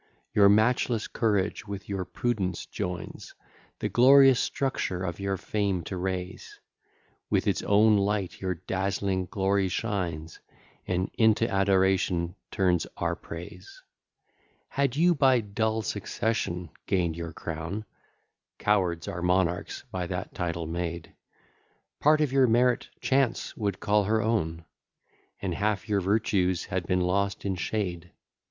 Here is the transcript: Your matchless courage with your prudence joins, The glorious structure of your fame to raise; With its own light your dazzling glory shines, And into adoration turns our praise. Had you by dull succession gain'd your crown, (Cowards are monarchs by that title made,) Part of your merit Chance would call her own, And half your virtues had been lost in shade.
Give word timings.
Your 0.33 0.49
matchless 0.49 1.07
courage 1.07 1.67
with 1.67 1.87
your 1.87 2.05
prudence 2.05 2.65
joins, 2.65 3.35
The 3.77 3.87
glorious 3.87 4.39
structure 4.39 5.03
of 5.03 5.19
your 5.19 5.37
fame 5.37 5.83
to 5.83 5.95
raise; 5.95 6.59
With 7.29 7.45
its 7.45 7.61
own 7.61 7.97
light 7.97 8.41
your 8.41 8.55
dazzling 8.55 9.27
glory 9.27 9.67
shines, 9.67 10.39
And 10.87 11.11
into 11.19 11.47
adoration 11.47 12.33
turns 12.49 12.87
our 12.97 13.15
praise. 13.15 13.83
Had 14.69 14.95
you 14.95 15.13
by 15.13 15.39
dull 15.41 15.83
succession 15.83 16.71
gain'd 16.87 17.15
your 17.15 17.31
crown, 17.31 17.85
(Cowards 18.57 19.07
are 19.07 19.21
monarchs 19.21 19.83
by 19.91 20.07
that 20.07 20.33
title 20.33 20.65
made,) 20.65 21.13
Part 21.99 22.21
of 22.21 22.31
your 22.31 22.47
merit 22.47 22.89
Chance 23.01 23.55
would 23.55 23.79
call 23.79 24.05
her 24.05 24.19
own, 24.19 24.65
And 25.43 25.53
half 25.53 25.87
your 25.87 26.01
virtues 26.01 26.65
had 26.65 26.87
been 26.87 27.01
lost 27.01 27.45
in 27.45 27.53
shade. 27.55 28.09